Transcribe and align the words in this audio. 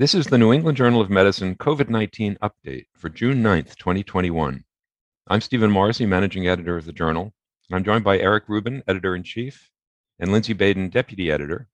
This 0.00 0.14
is 0.14 0.28
the 0.28 0.38
New 0.38 0.50
England 0.50 0.78
Journal 0.78 1.02
of 1.02 1.10
Medicine 1.10 1.56
COVID 1.56 1.90
19 1.90 2.38
update 2.40 2.86
for 2.96 3.10
June 3.10 3.42
9th, 3.42 3.76
2021. 3.76 4.64
I'm 5.28 5.40
Stephen 5.42 5.70
Morrissey, 5.70 6.06
managing 6.06 6.48
editor 6.48 6.78
of 6.78 6.86
the 6.86 6.92
journal. 6.94 7.34
and 7.68 7.76
I'm 7.76 7.84
joined 7.84 8.02
by 8.02 8.18
Eric 8.18 8.44
Rubin, 8.48 8.82
editor 8.88 9.14
in 9.14 9.22
chief, 9.22 9.68
and 10.18 10.32
Lindsay 10.32 10.54
Baden, 10.54 10.88
deputy 10.88 11.30
editor. 11.30 11.68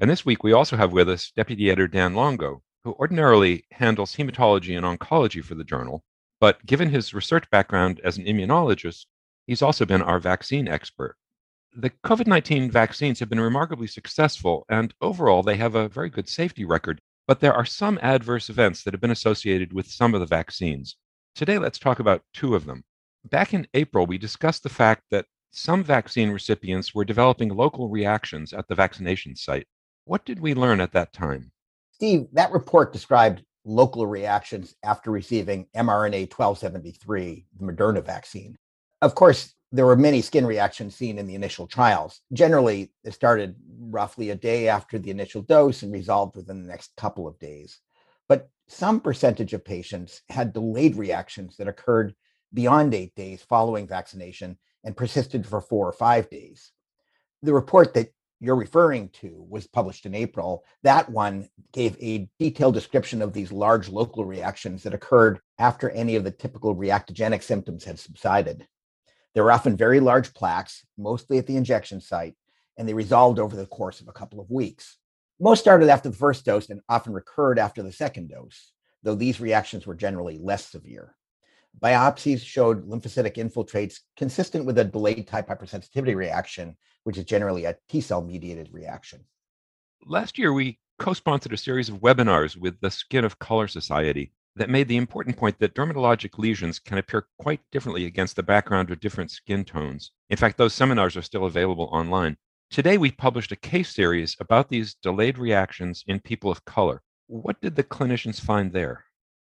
And 0.00 0.08
this 0.08 0.24
week 0.24 0.42
we 0.42 0.54
also 0.54 0.78
have 0.78 0.92
with 0.92 1.10
us 1.10 1.30
deputy 1.32 1.68
editor 1.68 1.86
Dan 1.86 2.14
Longo, 2.14 2.62
who 2.82 2.94
ordinarily 2.94 3.66
handles 3.72 4.16
hematology 4.16 4.74
and 4.74 4.98
oncology 4.98 5.44
for 5.44 5.54
the 5.54 5.62
journal. 5.62 6.02
But 6.40 6.64
given 6.64 6.88
his 6.88 7.12
research 7.12 7.44
background 7.50 8.00
as 8.02 8.16
an 8.16 8.24
immunologist, 8.24 9.04
he's 9.46 9.60
also 9.60 9.84
been 9.84 10.00
our 10.00 10.18
vaccine 10.18 10.66
expert. 10.66 11.16
The 11.76 11.90
COVID 11.90 12.26
19 12.26 12.70
vaccines 12.70 13.20
have 13.20 13.28
been 13.28 13.38
remarkably 13.38 13.86
successful, 13.86 14.64
and 14.70 14.94
overall, 15.02 15.42
they 15.42 15.56
have 15.58 15.74
a 15.74 15.90
very 15.90 16.08
good 16.08 16.26
safety 16.26 16.64
record 16.64 17.02
but 17.26 17.40
there 17.40 17.54
are 17.54 17.64
some 17.64 17.98
adverse 18.02 18.48
events 18.48 18.82
that 18.82 18.94
have 18.94 19.00
been 19.00 19.10
associated 19.10 19.72
with 19.72 19.86
some 19.86 20.14
of 20.14 20.20
the 20.20 20.26
vaccines. 20.26 20.96
Today, 21.34 21.58
let's 21.58 21.78
talk 21.78 21.98
about 21.98 22.22
two 22.32 22.54
of 22.54 22.66
them. 22.66 22.84
Back 23.24 23.52
in 23.52 23.66
April, 23.74 24.06
we 24.06 24.18
discussed 24.18 24.62
the 24.62 24.68
fact 24.68 25.02
that 25.10 25.26
some 25.50 25.82
vaccine 25.82 26.30
recipients 26.30 26.94
were 26.94 27.04
developing 27.04 27.48
local 27.48 27.88
reactions 27.88 28.52
at 28.52 28.68
the 28.68 28.74
vaccination 28.74 29.34
site. 29.34 29.66
What 30.04 30.24
did 30.24 30.38
we 30.38 30.54
learn 30.54 30.80
at 30.80 30.92
that 30.92 31.12
time? 31.12 31.50
Steve, 31.92 32.28
that 32.32 32.52
report 32.52 32.92
described 32.92 33.42
local 33.64 34.06
reactions 34.06 34.76
after 34.84 35.10
receiving 35.10 35.66
mRNA 35.74 36.30
1273, 36.32 37.46
the 37.58 37.64
Moderna 37.64 38.04
vaccine. 38.04 38.54
Of 39.02 39.14
course, 39.14 39.54
there 39.72 39.86
were 39.86 39.96
many 39.96 40.22
skin 40.22 40.46
reactions 40.46 40.94
seen 40.94 41.18
in 41.18 41.26
the 41.26 41.34
initial 41.34 41.66
trials. 41.66 42.20
Generally, 42.32 42.92
it 43.04 43.14
started 43.14 43.56
roughly 43.78 44.30
a 44.30 44.34
day 44.34 44.68
after 44.68 44.98
the 44.98 45.10
initial 45.10 45.42
dose 45.42 45.82
and 45.82 45.92
resolved 45.92 46.36
within 46.36 46.62
the 46.62 46.68
next 46.68 46.94
couple 46.96 47.26
of 47.26 47.38
days. 47.38 47.80
But 48.28 48.48
some 48.68 49.00
percentage 49.00 49.52
of 49.52 49.64
patients 49.64 50.22
had 50.28 50.52
delayed 50.52 50.96
reactions 50.96 51.56
that 51.56 51.68
occurred 51.68 52.14
beyond 52.54 52.94
eight 52.94 53.14
days 53.14 53.42
following 53.42 53.86
vaccination 53.86 54.56
and 54.84 54.96
persisted 54.96 55.46
for 55.46 55.60
four 55.60 55.88
or 55.88 55.92
five 55.92 56.30
days. 56.30 56.72
The 57.42 57.52
report 57.52 57.94
that 57.94 58.12
you're 58.40 58.56
referring 58.56 59.08
to 59.08 59.46
was 59.48 59.66
published 59.66 60.06
in 60.06 60.14
April. 60.14 60.64
That 60.82 61.08
one 61.08 61.48
gave 61.72 61.96
a 62.00 62.28
detailed 62.38 62.74
description 62.74 63.22
of 63.22 63.32
these 63.32 63.50
large 63.50 63.88
local 63.88 64.24
reactions 64.24 64.82
that 64.82 64.94
occurred 64.94 65.40
after 65.58 65.90
any 65.90 66.16
of 66.16 66.24
the 66.24 66.30
typical 66.30 66.76
reactogenic 66.76 67.42
symptoms 67.42 67.84
had 67.84 67.98
subsided. 67.98 68.66
They 69.36 69.42
were 69.42 69.52
often 69.52 69.76
very 69.76 70.00
large 70.00 70.32
plaques, 70.32 70.86
mostly 70.96 71.36
at 71.36 71.46
the 71.46 71.58
injection 71.58 72.00
site, 72.00 72.36
and 72.78 72.88
they 72.88 72.94
resolved 72.94 73.38
over 73.38 73.54
the 73.54 73.66
course 73.66 74.00
of 74.00 74.08
a 74.08 74.12
couple 74.12 74.40
of 74.40 74.50
weeks. 74.50 74.96
Most 75.38 75.60
started 75.60 75.90
after 75.90 76.08
the 76.08 76.16
first 76.16 76.46
dose 76.46 76.70
and 76.70 76.80
often 76.88 77.12
recurred 77.12 77.58
after 77.58 77.82
the 77.82 77.92
second 77.92 78.30
dose, 78.30 78.72
though 79.02 79.14
these 79.14 79.38
reactions 79.38 79.86
were 79.86 79.94
generally 79.94 80.38
less 80.38 80.64
severe. 80.64 81.14
Biopsies 81.78 82.40
showed 82.40 82.88
lymphocytic 82.88 83.34
infiltrates 83.34 83.98
consistent 84.16 84.64
with 84.64 84.78
a 84.78 84.84
delayed 84.84 85.28
type 85.28 85.48
hypersensitivity 85.48 86.16
reaction, 86.16 86.74
which 87.04 87.18
is 87.18 87.26
generally 87.26 87.66
a 87.66 87.76
T 87.90 88.00
cell 88.00 88.22
mediated 88.22 88.70
reaction. 88.72 89.22
Last 90.06 90.38
year, 90.38 90.54
we 90.54 90.78
co 90.98 91.12
sponsored 91.12 91.52
a 91.52 91.58
series 91.58 91.90
of 91.90 92.00
webinars 92.00 92.56
with 92.56 92.80
the 92.80 92.90
Skin 92.90 93.26
of 93.26 93.38
Color 93.38 93.68
Society 93.68 94.32
that 94.56 94.70
made 94.70 94.88
the 94.88 94.96
important 94.96 95.36
point 95.36 95.58
that 95.58 95.74
dermatologic 95.74 96.38
lesions 96.38 96.78
can 96.78 96.98
appear 96.98 97.26
quite 97.38 97.60
differently 97.70 98.06
against 98.06 98.36
the 98.36 98.42
background 98.42 98.90
of 98.90 99.00
different 99.00 99.30
skin 99.30 99.64
tones. 99.64 100.10
In 100.30 100.36
fact, 100.36 100.56
those 100.56 100.74
seminars 100.74 101.16
are 101.16 101.22
still 101.22 101.44
available 101.44 101.88
online. 101.92 102.36
Today, 102.70 102.98
we 102.98 103.10
published 103.12 103.52
a 103.52 103.56
case 103.56 103.94
series 103.94 104.34
about 104.40 104.68
these 104.68 104.94
delayed 104.94 105.38
reactions 105.38 106.02
in 106.06 106.18
people 106.20 106.50
of 106.50 106.64
color. 106.64 107.02
What 107.28 107.60
did 107.60 107.76
the 107.76 107.84
clinicians 107.84 108.40
find 108.40 108.72
there? 108.72 109.04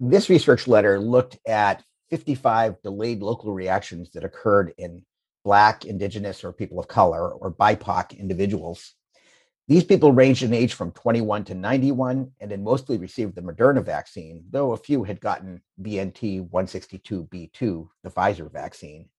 This 0.00 0.28
research 0.28 0.68
letter 0.68 0.98
looked 0.98 1.38
at 1.46 1.82
55 2.10 2.82
delayed 2.82 3.20
local 3.20 3.52
reactions 3.52 4.10
that 4.12 4.24
occurred 4.24 4.74
in 4.78 5.02
Black, 5.44 5.84
Indigenous, 5.84 6.44
or 6.44 6.52
people 6.52 6.78
of 6.78 6.88
color, 6.88 7.30
or 7.30 7.52
BIPOC 7.52 8.18
individuals 8.18 8.94
these 9.68 9.84
people 9.84 10.12
ranged 10.12 10.42
in 10.42 10.54
age 10.54 10.72
from 10.72 10.92
21 10.92 11.44
to 11.44 11.54
91 11.54 12.32
and 12.40 12.50
had 12.50 12.62
mostly 12.62 12.96
received 12.96 13.34
the 13.34 13.42
Moderna 13.42 13.84
vaccine, 13.84 14.42
though 14.50 14.72
a 14.72 14.78
few 14.78 15.04
had 15.04 15.20
gotten 15.20 15.60
BNT 15.82 16.48
162b2, 16.48 17.88
the 18.02 18.10
Pfizer 18.10 18.50
vaccine. 18.50 19.10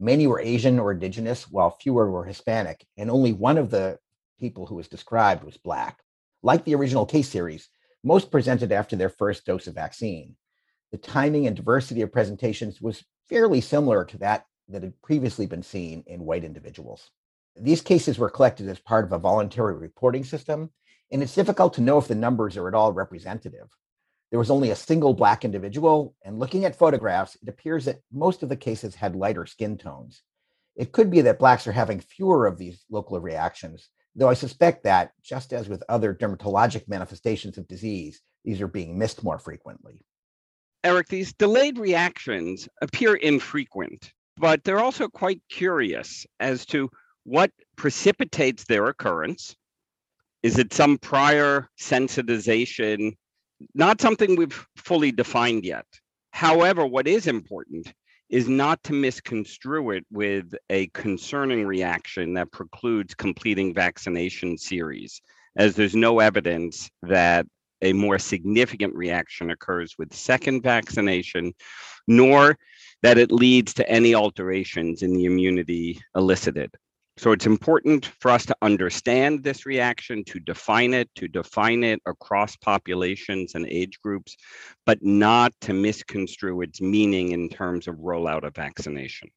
Many 0.00 0.26
were 0.26 0.40
Asian 0.40 0.80
or 0.80 0.90
indigenous, 0.90 1.48
while 1.48 1.70
fewer 1.70 2.10
were 2.10 2.24
Hispanic, 2.24 2.84
and 2.96 3.08
only 3.08 3.32
one 3.32 3.56
of 3.56 3.70
the 3.70 4.00
people 4.40 4.66
who 4.66 4.74
was 4.74 4.88
described 4.88 5.44
was 5.44 5.56
Black. 5.56 6.00
Like 6.42 6.64
the 6.64 6.74
original 6.74 7.06
case 7.06 7.28
series, 7.28 7.68
most 8.02 8.32
presented 8.32 8.72
after 8.72 8.96
their 8.96 9.08
first 9.08 9.46
dose 9.46 9.68
of 9.68 9.76
vaccine. 9.76 10.34
The 10.90 10.98
timing 10.98 11.46
and 11.46 11.54
diversity 11.54 12.02
of 12.02 12.12
presentations 12.12 12.80
was 12.80 13.04
fairly 13.28 13.60
similar 13.60 14.04
to 14.06 14.18
that 14.18 14.46
that 14.68 14.82
had 14.82 15.00
previously 15.02 15.46
been 15.46 15.62
seen 15.62 16.02
in 16.08 16.24
white 16.24 16.42
individuals. 16.42 17.10
These 17.56 17.82
cases 17.82 18.18
were 18.18 18.30
collected 18.30 18.68
as 18.68 18.80
part 18.80 19.04
of 19.04 19.12
a 19.12 19.18
voluntary 19.18 19.74
reporting 19.74 20.24
system, 20.24 20.70
and 21.12 21.22
it's 21.22 21.34
difficult 21.34 21.74
to 21.74 21.80
know 21.80 21.98
if 21.98 22.08
the 22.08 22.14
numbers 22.14 22.56
are 22.56 22.66
at 22.68 22.74
all 22.74 22.92
representative. 22.92 23.68
There 24.30 24.38
was 24.40 24.50
only 24.50 24.70
a 24.70 24.76
single 24.76 25.14
Black 25.14 25.44
individual, 25.44 26.16
and 26.24 26.40
looking 26.40 26.64
at 26.64 26.74
photographs, 26.76 27.36
it 27.40 27.48
appears 27.48 27.84
that 27.84 28.00
most 28.12 28.42
of 28.42 28.48
the 28.48 28.56
cases 28.56 28.96
had 28.96 29.14
lighter 29.14 29.46
skin 29.46 29.78
tones. 29.78 30.22
It 30.74 30.90
could 30.90 31.10
be 31.10 31.20
that 31.20 31.38
Blacks 31.38 31.68
are 31.68 31.72
having 31.72 32.00
fewer 32.00 32.46
of 32.46 32.58
these 32.58 32.84
local 32.90 33.20
reactions, 33.20 33.90
though 34.16 34.28
I 34.28 34.34
suspect 34.34 34.82
that, 34.84 35.12
just 35.22 35.52
as 35.52 35.68
with 35.68 35.84
other 35.88 36.12
dermatologic 36.12 36.88
manifestations 36.88 37.58
of 37.58 37.68
disease, 37.68 38.20
these 38.44 38.60
are 38.60 38.66
being 38.66 38.98
missed 38.98 39.22
more 39.22 39.38
frequently. 39.38 40.04
Eric, 40.82 41.08
these 41.08 41.32
delayed 41.32 41.78
reactions 41.78 42.68
appear 42.82 43.14
infrequent, 43.14 44.12
but 44.36 44.64
they're 44.64 44.80
also 44.80 45.06
quite 45.06 45.40
curious 45.48 46.26
as 46.40 46.66
to 46.66 46.90
what 47.24 47.50
precipitates 47.76 48.64
their 48.64 48.86
occurrence? 48.86 49.56
Is 50.42 50.58
it 50.58 50.72
some 50.72 50.98
prior 50.98 51.68
sensitization? 51.80 53.16
Not 53.74 54.00
something 54.00 54.36
we've 54.36 54.66
fully 54.76 55.10
defined 55.10 55.64
yet. 55.64 55.86
However, 56.30 56.86
what 56.86 57.08
is 57.08 57.26
important 57.26 57.92
is 58.28 58.48
not 58.48 58.82
to 58.84 58.92
misconstrue 58.92 59.90
it 59.90 60.04
with 60.10 60.54
a 60.70 60.86
concerning 60.88 61.66
reaction 61.66 62.34
that 62.34 62.50
precludes 62.52 63.14
completing 63.14 63.72
vaccination 63.72 64.58
series, 64.58 65.20
as 65.56 65.76
there's 65.76 65.94
no 65.94 66.20
evidence 66.20 66.90
that 67.02 67.46
a 67.82 67.92
more 67.92 68.18
significant 68.18 68.94
reaction 68.94 69.50
occurs 69.50 69.94
with 69.98 70.12
second 70.12 70.62
vaccination, 70.62 71.52
nor 72.08 72.56
that 73.02 73.18
it 73.18 73.30
leads 73.30 73.74
to 73.74 73.88
any 73.88 74.14
alterations 74.14 75.02
in 75.02 75.14
the 75.14 75.26
immunity 75.26 76.00
elicited. 76.16 76.74
So 77.16 77.30
it's 77.30 77.46
important 77.46 78.06
for 78.18 78.30
us 78.30 78.44
to 78.46 78.56
understand 78.60 79.44
this 79.44 79.66
reaction, 79.66 80.24
to 80.24 80.40
define 80.40 80.92
it, 80.94 81.08
to 81.14 81.28
define 81.28 81.84
it 81.84 82.00
across 82.06 82.56
populations 82.56 83.54
and 83.54 83.66
age 83.66 84.00
groups, 84.02 84.36
but 84.84 84.98
not 85.00 85.52
to 85.62 85.72
misconstrue 85.72 86.60
its 86.62 86.80
meaning 86.80 87.30
in 87.30 87.48
terms 87.48 87.86
of 87.86 87.96
rollout 87.96 88.42
of 88.42 88.54
vaccination. 88.56 89.30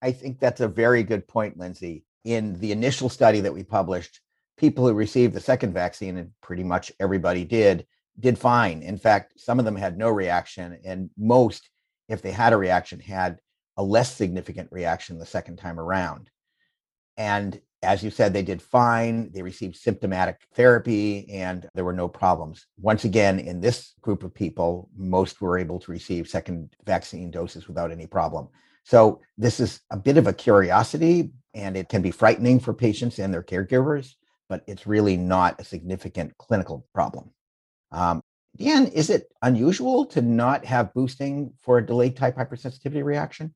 I 0.00 0.12
think 0.12 0.40
that's 0.40 0.62
a 0.62 0.68
very 0.68 1.02
good 1.02 1.28
point, 1.28 1.58
Lindsay. 1.58 2.04
In 2.24 2.58
the 2.60 2.72
initial 2.72 3.08
study 3.08 3.40
that 3.40 3.52
we 3.52 3.62
published, 3.62 4.20
people 4.56 4.86
who 4.86 4.94
received 4.94 5.34
the 5.34 5.40
second 5.40 5.74
vaccine, 5.74 6.16
and 6.16 6.30
pretty 6.40 6.64
much 6.64 6.90
everybody 6.98 7.44
did, 7.44 7.86
did 8.18 8.38
fine. 8.38 8.82
In 8.82 8.96
fact, 8.96 9.38
some 9.38 9.58
of 9.58 9.64
them 9.64 9.76
had 9.76 9.98
no 9.98 10.08
reaction, 10.08 10.78
and 10.84 11.10
most, 11.18 11.68
if 12.08 12.22
they 12.22 12.32
had 12.32 12.52
a 12.52 12.56
reaction, 12.56 13.00
had 13.00 13.38
a 13.76 13.82
less 13.82 14.14
significant 14.14 14.70
reaction 14.72 15.18
the 15.18 15.26
second 15.26 15.56
time 15.56 15.78
around. 15.78 16.30
And 17.16 17.60
as 17.82 18.02
you 18.02 18.10
said, 18.10 18.32
they 18.32 18.42
did 18.42 18.62
fine. 18.62 19.30
They 19.32 19.42
received 19.42 19.76
symptomatic 19.76 20.38
therapy 20.54 21.28
and 21.30 21.68
there 21.74 21.84
were 21.84 21.92
no 21.92 22.08
problems. 22.08 22.66
Once 22.80 23.04
again, 23.04 23.40
in 23.40 23.60
this 23.60 23.94
group 24.00 24.22
of 24.22 24.32
people, 24.32 24.88
most 24.96 25.40
were 25.40 25.58
able 25.58 25.80
to 25.80 25.90
receive 25.90 26.28
second 26.28 26.74
vaccine 26.84 27.30
doses 27.30 27.66
without 27.66 27.90
any 27.90 28.06
problem. 28.06 28.48
So, 28.84 29.20
this 29.38 29.60
is 29.60 29.80
a 29.90 29.96
bit 29.96 30.16
of 30.16 30.26
a 30.26 30.32
curiosity 30.32 31.32
and 31.54 31.76
it 31.76 31.88
can 31.88 32.02
be 32.02 32.10
frightening 32.10 32.58
for 32.58 32.72
patients 32.72 33.18
and 33.18 33.32
their 33.32 33.42
caregivers, 33.42 34.14
but 34.48 34.64
it's 34.66 34.86
really 34.86 35.16
not 35.16 35.60
a 35.60 35.64
significant 35.64 36.36
clinical 36.38 36.86
problem. 36.92 37.30
Um, 37.90 38.22
Dan, 38.56 38.88
is 38.88 39.08
it 39.08 39.32
unusual 39.42 40.04
to 40.06 40.20
not 40.22 40.64
have 40.64 40.92
boosting 40.94 41.52
for 41.60 41.78
a 41.78 41.86
delayed 41.86 42.16
type 42.16 42.36
hypersensitivity 42.36 43.04
reaction? 43.04 43.54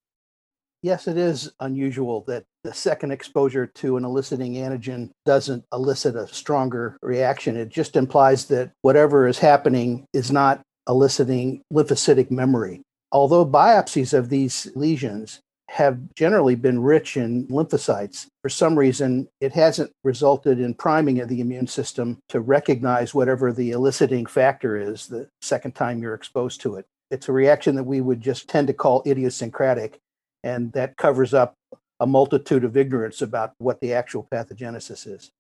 Yes, 0.87 1.09
it 1.09 1.19
is 1.19 1.53
unusual 1.59 2.23
that 2.29 2.45
the 2.63 2.73
second 2.73 3.11
exposure 3.11 3.67
to 3.67 3.97
an 3.97 4.05
eliciting 4.05 4.55
antigen 4.55 5.11
doesn't 5.25 5.65
elicit 5.73 6.15
a 6.15 6.29
stronger 6.29 6.97
reaction. 7.03 7.57
It 7.57 7.71
just 7.71 7.97
implies 7.97 8.47
that 8.47 8.71
whatever 8.83 9.27
is 9.27 9.39
happening 9.39 10.07
is 10.13 10.31
not 10.31 10.61
eliciting 10.89 11.61
lymphocytic 11.73 12.31
memory. 12.31 12.83
Although 13.11 13.45
biopsies 13.45 14.17
of 14.17 14.29
these 14.29 14.69
lesions 14.77 15.41
have 15.69 15.99
generally 16.15 16.55
been 16.55 16.81
rich 16.81 17.17
in 17.17 17.49
lymphocytes. 17.49 18.27
For 18.43 18.49
some 18.49 18.79
reason, 18.79 19.27
it 19.41 19.53
hasn't 19.53 19.91
resulted 20.05 20.61
in 20.61 20.75
priming 20.75 21.21
of 21.21 21.29
the 21.29 21.41
immune 21.41 21.67
system 21.67 22.19
to 22.29 22.39
recognize 22.39 23.13
whatever 23.13 23.53
the 23.53 23.73
eliciting 23.73 24.27
factor 24.27 24.77
is 24.77 25.09
the 25.09 25.29
second 25.43 25.75
time 25.75 26.01
you're 26.01 26.15
exposed 26.15 26.61
to 26.61 26.77
it. 26.77 26.87
It's 27.11 27.29
a 27.29 27.33
reaction 27.33 27.75
that 27.75 27.85
we 27.85 28.01
would 28.01 28.21
just 28.21 28.49
tend 28.49 28.69
to 28.69 28.73
call 28.73 29.03
idiosyncratic, 29.07 29.99
and 30.47 30.73
that 30.75 30.97
covers 30.97 31.35
up 31.35 31.57
a 31.99 32.07
multitude 32.07 32.63
of 32.63 32.77
ignorance 32.77 33.21
about 33.21 33.53
what 33.59 33.81
the 33.81 33.93
actual 33.93 34.29
pathogenesis 34.33 35.05
is. 35.05 35.33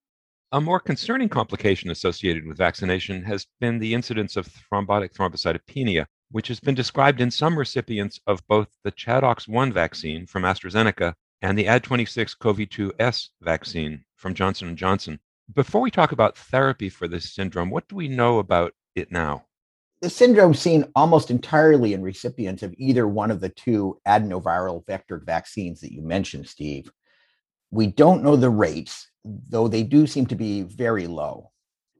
A 0.50 0.60
more 0.60 0.80
concerning 0.80 1.28
complication 1.28 1.90
associated 1.90 2.44
with 2.44 2.56
vaccination 2.56 3.22
has 3.22 3.46
been 3.60 3.78
the 3.78 3.94
incidence 3.94 4.36
of 4.36 4.48
thrombotic 4.48 5.12
thrombocytopenia, 5.12 6.06
which 6.32 6.48
has 6.48 6.58
been 6.58 6.74
described 6.74 7.20
in 7.20 7.30
some 7.30 7.56
recipients 7.56 8.18
of 8.26 8.44
both 8.48 8.66
the 8.82 8.90
ChAdOx1 8.90 9.72
vaccine 9.72 10.26
from 10.26 10.42
AstraZeneca 10.42 11.14
and 11.40 11.56
the 11.56 11.66
Ad26 11.66 12.36
CoV2S 12.38 13.28
vaccine 13.42 14.04
from 14.16 14.34
Johnson 14.34 14.76
& 14.76 14.82
Johnson. 14.84 15.20
Before 15.54 15.82
we 15.82 15.92
talk 15.92 16.10
about 16.10 16.36
therapy 16.36 16.88
for 16.88 17.06
this 17.06 17.32
syndrome, 17.32 17.70
what 17.70 17.86
do 17.86 17.94
we 17.94 18.08
know 18.08 18.40
about 18.40 18.72
it 18.96 19.12
now? 19.12 19.45
The 20.06 20.10
syndrome 20.10 20.54
seen 20.54 20.84
almost 20.94 21.32
entirely 21.32 21.92
in 21.92 22.00
recipients 22.00 22.62
of 22.62 22.72
either 22.78 23.08
one 23.08 23.32
of 23.32 23.40
the 23.40 23.48
two 23.48 23.98
adenoviral 24.06 24.86
vectored 24.86 25.26
vaccines 25.26 25.80
that 25.80 25.92
you 25.92 26.00
mentioned, 26.00 26.46
Steve. 26.46 26.92
We 27.72 27.88
don't 27.88 28.22
know 28.22 28.36
the 28.36 28.48
rates, 28.48 29.10
though 29.24 29.66
they 29.66 29.82
do 29.82 30.06
seem 30.06 30.26
to 30.26 30.36
be 30.36 30.62
very 30.62 31.08
low. 31.08 31.50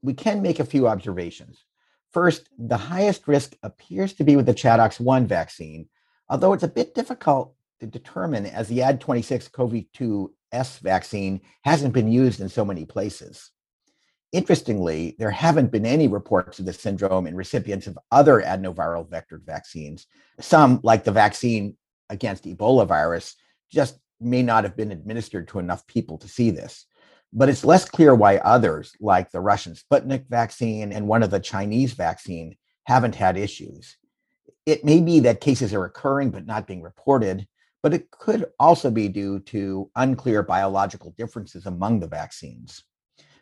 We 0.01 0.13
can 0.13 0.41
make 0.41 0.61
a 0.61 0.65
few 0.65 0.87
observations. 0.87 1.65
First, 2.13 2.47
the 2.57 2.77
highest 2.77 3.27
risk 3.27 3.57
appears 3.61 4.13
to 4.13 4.23
be 4.23 4.37
with 4.37 4.45
the 4.45 4.53
ChAdOx1 4.53 5.25
vaccine, 5.25 5.89
although 6.29 6.53
it's 6.53 6.63
a 6.63 6.69
bit 6.69 6.95
difficult 6.95 7.55
to 7.81 7.87
determine 7.87 8.45
as 8.45 8.69
the 8.69 8.79
Ad26 8.79 9.51
CoV2S 10.53 10.79
vaccine 10.79 11.41
hasn't 11.65 11.93
been 11.93 12.09
used 12.09 12.39
in 12.39 12.47
so 12.47 12.63
many 12.63 12.85
places. 12.85 13.51
Interestingly, 14.33 15.15
there 15.19 15.31
haven't 15.31 15.71
been 15.71 15.85
any 15.85 16.07
reports 16.07 16.59
of 16.59 16.65
the 16.65 16.73
syndrome 16.73 17.27
in 17.27 17.35
recipients 17.35 17.87
of 17.87 17.97
other 18.11 18.41
adenoviral 18.41 19.07
vectored 19.07 19.45
vaccines. 19.45 20.05
Some, 20.39 20.81
like 20.83 21.03
the 21.05 21.11
vaccine 21.11 21.77
against 22.09 22.43
Ebola 22.43 22.85
virus, 22.85 23.35
just 23.71 23.99
may 24.19 24.43
not 24.43 24.63
have 24.63 24.75
been 24.75 24.91
administered 24.91 25.47
to 25.49 25.59
enough 25.59 25.87
people 25.87 26.17
to 26.17 26.27
see 26.27 26.49
this. 26.49 26.85
But 27.31 27.49
it's 27.49 27.65
less 27.65 27.85
clear 27.85 28.15
why 28.15 28.37
others, 28.37 28.93
like 28.99 29.31
the 29.31 29.41
Russian 29.41 29.75
Sputnik 29.75 30.27
vaccine 30.27 30.91
and 30.91 31.07
one 31.07 31.23
of 31.23 31.29
the 31.29 31.39
Chinese 31.39 31.93
vaccine, 31.93 32.57
haven't 32.83 33.15
had 33.15 33.37
issues. 33.37 33.97
It 34.65 34.83
may 34.83 35.01
be 35.01 35.21
that 35.21 35.41
cases 35.41 35.73
are 35.73 35.85
occurring 35.85 36.31
but 36.31 36.45
not 36.45 36.67
being 36.67 36.81
reported, 36.81 37.47
but 37.83 37.93
it 37.93 38.11
could 38.11 38.45
also 38.59 38.91
be 38.91 39.07
due 39.07 39.39
to 39.39 39.89
unclear 39.95 40.43
biological 40.43 41.13
differences 41.17 41.65
among 41.65 41.99
the 41.99 42.07
vaccines. 42.07 42.83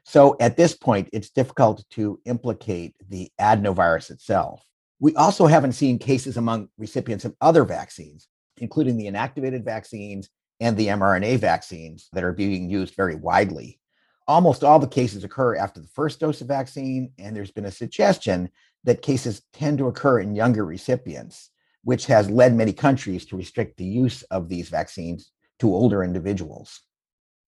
So 0.08 0.38
at 0.40 0.56
this 0.56 0.76
point, 0.76 1.10
it's 1.14 1.32
difficult 1.32 1.84
to 1.92 2.20
implicate 2.26 2.96
the 3.10 3.32
adenovirus 3.42 4.12
itself. 4.12 4.64
We 5.00 5.16
also 5.16 5.48
haven't 5.48 5.74
seen 5.74 5.98
cases 5.98 6.38
among 6.38 6.70
recipients 6.78 7.26
of 7.26 7.36
other 7.42 7.66
vaccines, 7.66 8.28
including 8.58 8.98
the 8.98 9.08
inactivated 9.08 9.66
vaccines 9.66 10.30
and 10.60 10.78
the 10.78 10.88
mRNA 10.88 11.40
vaccines 11.40 12.08
that 12.14 12.24
are 12.24 12.32
being 12.32 12.70
used 12.70 12.96
very 12.96 13.16
widely. 13.16 13.80
Almost 14.28 14.64
all 14.64 14.78
the 14.78 14.88
cases 14.88 15.24
occur 15.24 15.56
after 15.56 15.80
the 15.82 15.88
first 15.88 16.20
dose 16.20 16.40
of 16.40 16.48
vaccine, 16.48 17.12
and 17.18 17.36
there's 17.36 17.52
been 17.52 17.66
a 17.66 17.72
suggestion 17.72 18.50
that 18.84 19.02
cases 19.02 19.42
tend 19.54 19.80
to 19.80 19.88
occur 19.88 20.20
in 20.20 20.36
younger 20.36 20.66
recipients, 20.66 21.50
which 21.84 22.06
has 22.06 22.30
led 22.30 22.54
many 22.54 22.74
countries 22.74 23.26
to 23.26 23.38
restrict 23.38 23.78
the 23.78 23.86
use 23.86 24.22
of 24.24 24.50
these 24.50 24.70
vaccines 24.70 25.32
to 25.60 25.74
older 25.74 26.04
individuals. 26.04 26.82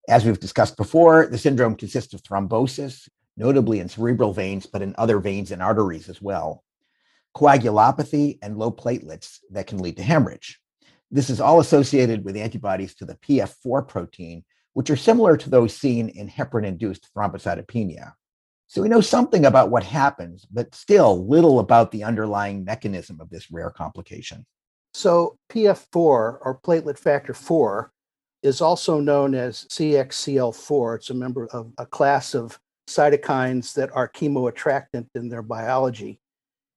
As 0.08 0.24
we've 0.24 0.40
discussed 0.40 0.78
before, 0.78 1.28
the 1.28 1.38
syndrome 1.38 1.76
consists 1.76 2.14
of 2.14 2.24
thrombosis, 2.24 3.10
notably 3.36 3.80
in 3.82 3.90
cerebral 3.90 4.32
veins, 4.32 4.66
but 4.66 4.82
in 4.82 4.96
other 4.98 5.20
veins 5.20 5.52
and 5.52 5.62
arteries 5.62 6.08
as 6.08 6.22
well, 6.22 6.64
coagulopathy, 7.36 8.40
and 8.42 8.58
low 8.58 8.72
platelets 8.72 9.40
that 9.52 9.68
can 9.68 9.80
lead 9.80 9.98
to 9.98 10.04
hemorrhage. 10.04 10.62
This 11.12 11.30
is 11.30 11.42
all 11.42 11.60
associated 11.60 12.24
with 12.24 12.38
antibodies 12.38 12.96
to 12.96 13.06
the 13.06 13.16
PF4 13.16 13.86
protein, 13.88 14.46
which 14.74 14.90
are 14.90 14.96
similar 14.96 15.36
to 15.36 15.50
those 15.50 15.76
seen 15.76 16.08
in 16.10 16.30
heparin 16.30 16.66
induced 16.66 17.10
thrombocytopenia. 17.14 18.14
So 18.68 18.82
we 18.82 18.90
know 18.90 19.02
something 19.02 19.46
about 19.46 19.72
what 19.72 19.84
happens, 19.84 20.46
but 20.46 20.74
still 20.74 21.28
little 21.28 21.60
about 21.60 21.92
the 21.92 22.04
underlying 22.04 22.64
mechanism 22.64 23.20
of 23.20 23.30
this 23.30 23.52
rare 23.52 23.72
complication. 23.72 24.46
So, 24.94 25.38
PF4 25.50 25.96
or 25.96 26.60
platelet 26.64 26.98
factor 26.98 27.34
4 27.34 27.92
is 28.48 28.62
also 28.62 29.00
known 29.00 29.36
as 29.36 29.66
CXCL4. 29.70 30.96
It's 30.96 31.10
a 31.10 31.14
member 31.14 31.48
of 31.48 31.72
a 31.78 31.86
class 31.86 32.34
of 32.34 32.60
cytokines 32.90 33.74
that 33.74 33.94
are 33.94 34.10
chemoattractant 34.10 35.08
in 35.14 35.30
their 35.30 35.42
biology. 35.42 36.20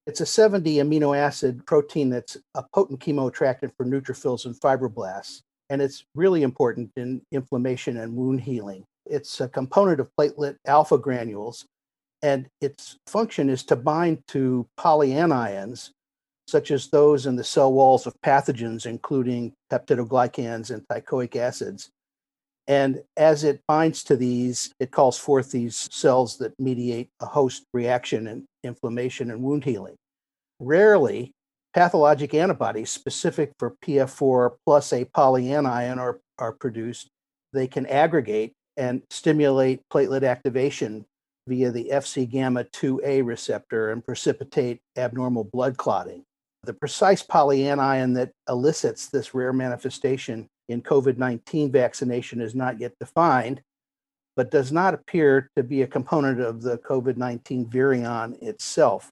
It's 0.06 0.20
a 0.20 0.26
70 0.26 0.76
amino 0.76 1.16
acid 1.16 1.64
protein 1.66 2.10
that's 2.10 2.36
a 2.56 2.64
potent 2.74 3.00
chemoattractant 3.00 3.72
for 3.76 3.86
neutrophils 3.86 4.44
and 4.44 4.54
fibroblasts, 4.56 5.42
and 5.68 5.80
it's 5.80 6.04
really 6.16 6.42
important 6.42 6.90
in 6.96 7.22
inflammation 7.30 7.98
and 7.98 8.16
wound 8.16 8.40
healing. 8.40 8.84
It's 9.06 9.40
a 9.40 9.48
component 9.48 10.00
of 10.00 10.10
platelet 10.18 10.56
alpha 10.66 10.98
granules, 10.98 11.66
and 12.22 12.48
its 12.60 12.98
function 13.06 13.48
is 13.48 13.62
to 13.64 13.76
bind 13.76 14.26
to 14.28 14.66
polyanions, 14.78 15.90
such 16.50 16.70
as 16.70 16.88
those 16.88 17.26
in 17.26 17.36
the 17.36 17.44
cell 17.44 17.72
walls 17.72 18.06
of 18.06 18.14
pathogens, 18.24 18.86
including 18.86 19.52
peptidoglycans 19.72 20.70
and 20.70 20.82
teichoic 20.88 21.36
acids. 21.36 21.90
And 22.66 23.02
as 23.16 23.42
it 23.44 23.62
binds 23.66 24.04
to 24.04 24.16
these, 24.16 24.72
it 24.78 24.90
calls 24.90 25.18
forth 25.18 25.50
these 25.50 25.88
cells 25.90 26.38
that 26.38 26.58
mediate 26.58 27.08
a 27.20 27.26
host 27.26 27.64
reaction 27.72 28.26
and 28.26 28.44
inflammation 28.62 29.30
and 29.30 29.42
wound 29.42 29.64
healing. 29.64 29.96
Rarely, 30.60 31.32
pathologic 31.74 32.34
antibodies 32.34 32.90
specific 32.90 33.52
for 33.58 33.74
PF4 33.84 34.56
plus 34.66 34.92
a 34.92 35.04
polyanion 35.04 35.98
are, 35.98 36.20
are 36.38 36.52
produced. 36.52 37.08
They 37.52 37.66
can 37.66 37.86
aggregate 37.86 38.52
and 38.76 39.02
stimulate 39.10 39.80
platelet 39.92 40.22
activation 40.22 41.06
via 41.48 41.70
the 41.70 41.90
Fc 41.92 42.30
gamma 42.30 42.64
2A 42.64 43.26
receptor 43.26 43.90
and 43.90 44.04
precipitate 44.04 44.80
abnormal 44.96 45.44
blood 45.44 45.76
clotting. 45.76 46.24
The 46.64 46.74
precise 46.74 47.22
polyanion 47.22 48.14
that 48.16 48.32
elicits 48.48 49.08
this 49.08 49.34
rare 49.34 49.52
manifestation 49.52 50.48
in 50.68 50.82
COVID 50.82 51.16
19 51.16 51.72
vaccination 51.72 52.40
is 52.40 52.54
not 52.54 52.78
yet 52.78 52.92
defined, 53.00 53.62
but 54.36 54.50
does 54.50 54.70
not 54.70 54.94
appear 54.94 55.50
to 55.56 55.62
be 55.62 55.82
a 55.82 55.86
component 55.86 56.40
of 56.40 56.62
the 56.62 56.78
COVID 56.78 57.16
19 57.16 57.66
virion 57.66 58.40
itself. 58.42 59.10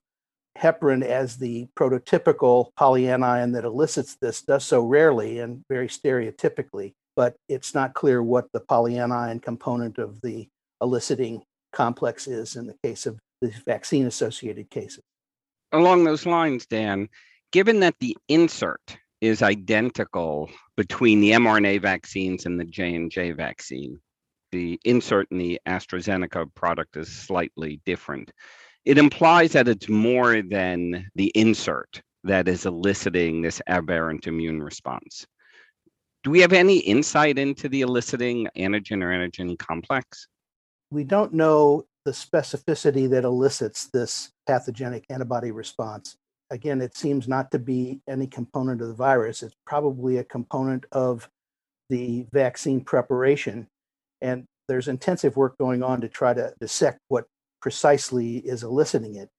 Heparin, 0.57 1.03
as 1.03 1.37
the 1.37 1.67
prototypical 1.75 2.71
polyanion 2.79 3.53
that 3.53 3.65
elicits 3.65 4.17
this, 4.21 4.41
does 4.41 4.63
so 4.63 4.81
rarely 4.81 5.39
and 5.39 5.63
very 5.69 5.87
stereotypically, 5.87 6.93
but 7.15 7.35
it's 7.47 7.73
not 7.73 7.93
clear 7.93 8.21
what 8.21 8.47
the 8.51 8.61
polyanion 8.61 9.41
component 9.41 9.97
of 9.97 10.21
the 10.21 10.47
eliciting 10.81 11.41
complex 11.73 12.27
is 12.27 12.55
in 12.55 12.67
the 12.67 12.75
case 12.83 13.05
of 13.05 13.17
the 13.41 13.51
vaccine 13.65 14.05
associated 14.05 14.69
cases. 14.69 15.03
Along 15.71 16.03
those 16.03 16.25
lines, 16.25 16.65
Dan, 16.65 17.09
given 17.51 17.79
that 17.81 17.95
the 17.99 18.15
insert 18.27 18.97
is 19.21 19.41
identical 19.41 20.49
between 20.77 21.19
the 21.19 21.31
mRNA 21.31 21.81
vaccines 21.81 22.45
and 22.45 22.59
the 22.59 22.65
J&J 22.65 23.31
vaccine. 23.31 23.99
The 24.51 24.79
insert 24.85 25.27
in 25.31 25.37
the 25.37 25.59
AstraZeneca 25.67 26.53
product 26.55 26.95
is 26.97 27.11
slightly 27.11 27.81
different. 27.85 28.31
It 28.85 28.97
implies 28.97 29.51
that 29.53 29.67
it's 29.67 29.89
more 29.89 30.41
than 30.41 31.09
the 31.15 31.31
insert 31.35 32.01
that 32.23 32.47
is 32.47 32.65
eliciting 32.65 33.41
this 33.41 33.61
aberrant 33.67 34.27
immune 34.27 34.61
response. 34.63 35.27
Do 36.23 36.31
we 36.31 36.41
have 36.41 36.53
any 36.53 36.79
insight 36.79 37.37
into 37.37 37.69
the 37.69 37.81
eliciting 37.81 38.47
antigen 38.57 39.03
or 39.03 39.09
antigen 39.09 39.57
complex? 39.57 40.27
We 40.91 41.03
don't 41.03 41.33
know 41.33 41.85
the 42.05 42.11
specificity 42.11 43.09
that 43.11 43.23
elicits 43.23 43.89
this 43.89 44.31
pathogenic 44.47 45.05
antibody 45.09 45.51
response 45.51 46.17
again, 46.49 46.81
it 46.81 46.95
seems 46.95 47.27
not 47.27 47.51
to 47.51 47.59
be 47.59 48.01
any 48.07 48.27
component 48.27 48.81
of 48.81 48.87
the 48.87 48.93
virus. 48.93 49.43
It's 49.43 49.55
probably 49.65 50.17
a 50.17 50.23
component 50.23 50.85
of 50.91 51.29
the 51.89 52.25
vaccine 52.31 52.81
preparation. 52.81 53.67
And 54.21 54.45
there's 54.67 54.87
intensive 54.87 55.37
work 55.37 55.57
going 55.57 55.83
on 55.83 56.01
to 56.01 56.09
try 56.09 56.33
to 56.33 56.53
dissect 56.59 56.99
what 57.07 57.25
precisely 57.61 58.37
is 58.37 58.63
eliciting 58.63 59.15
it. 59.15 59.29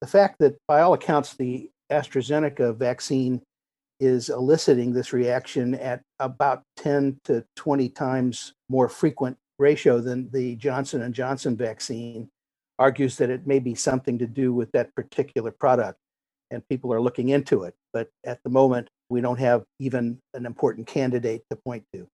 The 0.00 0.06
fact 0.06 0.36
that, 0.40 0.56
by 0.68 0.80
all 0.80 0.94
accounts, 0.94 1.34
the 1.34 1.70
AstraZeneca 1.90 2.76
vaccine 2.76 3.40
is 4.00 4.28
eliciting 4.28 4.92
this 4.92 5.12
reaction 5.12 5.74
at 5.76 6.02
about 6.18 6.62
10 6.76 7.18
to 7.24 7.44
20 7.56 7.88
times 7.90 8.52
more 8.68 8.88
frequent 8.88 9.36
ratio 9.58 10.00
than 10.00 10.28
the 10.32 10.56
Johnson 10.56 11.02
and 11.02 11.14
Johnson 11.14 11.56
vaccine 11.56 12.28
argues 12.78 13.16
that 13.16 13.30
it 13.30 13.46
may 13.46 13.60
be 13.60 13.74
something 13.74 14.18
to 14.18 14.26
do 14.26 14.52
with 14.52 14.70
that 14.72 14.94
particular 14.94 15.52
product 15.52 15.98
and 16.54 16.66
people 16.68 16.92
are 16.92 17.00
looking 17.00 17.28
into 17.28 17.64
it. 17.64 17.74
But 17.92 18.08
at 18.24 18.42
the 18.42 18.50
moment, 18.50 18.88
we 19.08 19.20
don't 19.20 19.38
have 19.38 19.64
even 19.78 20.20
an 20.32 20.46
important 20.46 20.86
candidate 20.86 21.42
to 21.50 21.56
point 21.56 21.84
to. 21.92 22.08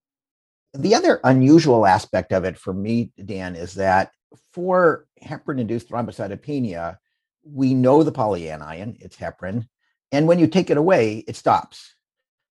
The 0.74 0.94
other 0.94 1.20
unusual 1.24 1.86
aspect 1.86 2.32
of 2.32 2.44
it 2.44 2.58
for 2.58 2.72
me, 2.72 3.12
Dan, 3.24 3.56
is 3.56 3.74
that 3.74 4.12
for 4.52 5.06
heparin 5.22 5.60
induced 5.60 5.88
thrombocytopenia, 5.88 6.96
we 7.44 7.74
know 7.74 8.02
the 8.02 8.12
polyanion, 8.12 8.96
it's 9.00 9.16
heparin. 9.16 9.66
And 10.12 10.26
when 10.26 10.38
you 10.38 10.46
take 10.46 10.70
it 10.70 10.76
away, 10.76 11.24
it 11.26 11.36
stops. 11.36 11.94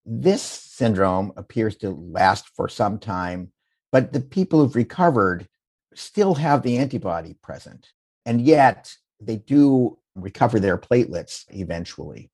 This 0.05 0.41
syndrome 0.41 1.33
appears 1.37 1.77
to 1.77 1.91
last 1.91 2.49
for 2.55 2.67
some 2.67 2.99
time, 2.99 3.51
but 3.91 4.11
the 4.11 4.21
people 4.21 4.59
who've 4.59 4.75
recovered 4.75 5.47
still 5.93 6.35
have 6.35 6.63
the 6.63 6.77
antibody 6.77 7.35
present. 7.41 7.89
And 8.25 8.41
yet 8.41 8.93
they 9.21 9.37
do 9.37 9.97
recover 10.15 10.59
their 10.59 10.77
platelets 10.77 11.45
eventually. 11.49 12.29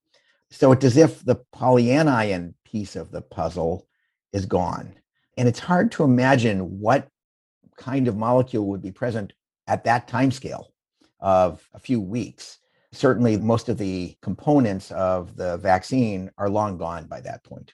So 0.52 0.72
it's 0.72 0.86
as 0.86 0.98
if 0.98 1.24
the 1.24 1.38
polyanion 1.54 2.54
piece 2.66 2.96
of 2.96 3.12
the 3.12 3.22
puzzle 3.22 3.88
is 4.32 4.46
gone. 4.46 4.96
And 5.38 5.48
it's 5.48 5.60
hard 5.60 5.92
to 5.94 6.04
imagine 6.04 6.80
what 6.80 7.08
kind 7.78 8.08
of 8.08 8.16
molecule 8.16 8.68
would 8.68 8.82
be 8.82 8.92
present 8.92 9.34
at 9.68 9.84
that 9.84 10.08
time 10.08 10.32
scale 10.32 10.72
of 11.20 11.68
a 11.74 11.80
few 11.80 12.00
weeks. 12.00 12.60
Certainly, 12.94 13.38
most 13.38 13.68
of 13.68 13.78
the 13.78 14.16
components 14.22 14.92
of 14.92 15.36
the 15.36 15.58
vaccine 15.58 16.32
are 16.38 16.50
long 16.50 16.78
gone 16.78 17.08
by 17.08 17.20
that 17.22 17.44
point. 17.44 17.74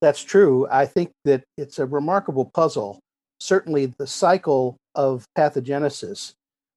That's 0.00 0.22
true. 0.24 0.66
I 0.70 0.86
think 0.86 1.12
that 1.24 1.44
it's 1.56 1.78
a 1.78 1.86
remarkable 1.86 2.46
puzzle. 2.46 3.00
Certainly, 3.38 3.94
the 3.98 4.06
cycle 4.06 4.78
of 4.94 5.24
pathogenesis 5.38 6.34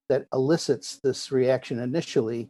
that 0.10 0.26
elicits 0.34 1.00
this 1.04 1.32
reaction 1.32 1.80
initially 1.80 2.50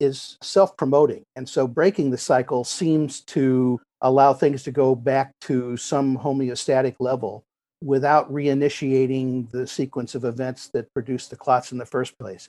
is 0.00 0.36
self 0.42 0.76
promoting. 0.76 1.22
And 1.36 1.48
so 1.48 1.66
breaking 1.66 2.10
the 2.10 2.18
cycle 2.18 2.64
seems 2.64 3.20
to 3.22 3.80
allow 4.02 4.34
things 4.34 4.62
to 4.64 4.70
go 4.70 4.94
back 4.94 5.32
to 5.42 5.76
some 5.76 6.18
homeostatic 6.18 6.96
level 7.00 7.44
without 7.82 8.30
reinitiating 8.32 9.50
the 9.50 9.66
sequence 9.66 10.14
of 10.14 10.24
events 10.24 10.68
that 10.68 10.92
produced 10.94 11.30
the 11.30 11.36
clots 11.36 11.72
in 11.72 11.78
the 11.78 11.86
first 11.86 12.18
place. 12.18 12.48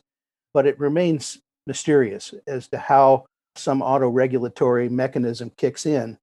But 0.54 0.66
it 0.66 0.80
remains 0.80 1.40
mysterious 1.66 2.34
as 2.48 2.68
to 2.70 2.78
how 2.78 3.26
some 3.56 3.82
autoregulatory 3.82 4.90
mechanism 4.90 5.52
kicks 5.58 5.86
in. 5.86 6.18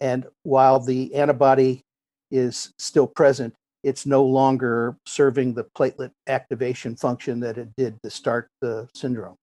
And 0.00 0.26
while 0.42 0.80
the 0.80 1.14
antibody 1.14 1.82
is 2.30 2.72
still 2.78 3.06
present, 3.06 3.54
it's 3.88 4.06
no 4.06 4.22
longer 4.22 4.96
serving 5.06 5.54
the 5.54 5.64
platelet 5.64 6.10
activation 6.26 6.94
function 6.94 7.40
that 7.40 7.56
it 7.56 7.74
did 7.76 8.00
to 8.02 8.10
start 8.10 8.50
the 8.60 8.88
syndrome. 8.94 9.36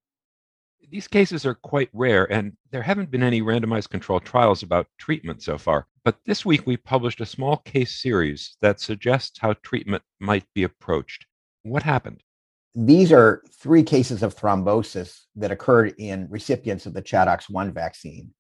These 0.92 1.08
cases 1.08 1.48
are 1.48 1.56
quite 1.56 1.90
rare, 1.94 2.32
and 2.32 2.54
there 2.72 2.84
haven't 2.84 3.10
been 3.10 3.24
any 3.24 3.42
randomized 3.42 3.90
controlled 3.90 4.24
trials 4.24 4.62
about 4.62 4.88
treatment 5.00 5.42
so 5.42 5.58
far. 5.58 5.88
But 6.04 6.20
this 6.26 6.46
week 6.46 6.68
we 6.68 6.78
published 6.78 7.22
a 7.22 7.26
small 7.26 7.58
case 7.58 8.00
series 8.00 8.56
that 8.62 8.80
suggests 8.80 9.40
how 9.40 9.54
treatment 9.64 10.04
might 10.20 10.46
be 10.54 10.64
approached. 10.64 11.26
What 11.64 11.82
happened? 11.82 12.22
These 12.76 13.12
are 13.12 13.42
three 13.52 13.82
cases 13.82 14.22
of 14.22 14.36
thrombosis 14.36 15.22
that 15.38 15.52
occurred 15.52 15.96
in 15.98 16.28
recipients 16.30 16.86
of 16.86 16.94
the 16.94 17.02
ChAdOx1 17.02 17.74
vaccine. 17.74 18.34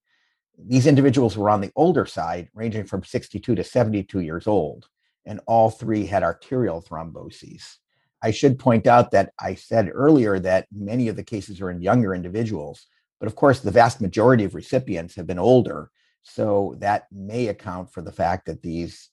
These 0.57 0.85
individuals 0.85 1.35
were 1.35 1.49
on 1.49 1.61
the 1.61 1.71
older 1.75 2.05
side, 2.05 2.49
ranging 2.53 2.85
from 2.85 3.03
62 3.03 3.55
to 3.55 3.63
72 3.63 4.19
years 4.19 4.45
old, 4.45 4.87
and 5.25 5.39
all 5.47 5.69
three 5.69 6.05
had 6.05 6.23
arterial 6.23 6.81
thromboses. 6.81 7.77
I 8.21 8.31
should 8.31 8.59
point 8.59 8.87
out 8.87 9.11
that 9.11 9.31
I 9.39 9.55
said 9.55 9.91
earlier 9.93 10.39
that 10.39 10.67
many 10.71 11.07
of 11.07 11.15
the 11.15 11.23
cases 11.23 11.61
are 11.61 11.69
in 11.69 11.81
younger 11.81 12.15
individuals, 12.15 12.87
but 13.19 13.27
of 13.27 13.35
course, 13.35 13.59
the 13.59 13.71
vast 13.71 14.01
majority 14.01 14.43
of 14.43 14.55
recipients 14.55 15.15
have 15.15 15.27
been 15.27 15.39
older. 15.39 15.91
So 16.23 16.75
that 16.79 17.05
may 17.11 17.47
account 17.47 17.91
for 17.91 18.01
the 18.01 18.11
fact 18.11 18.47
that 18.47 18.61
these 18.61 19.09